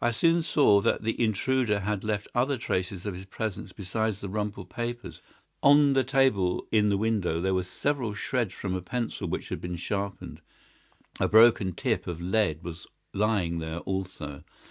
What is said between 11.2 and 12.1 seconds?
A broken tip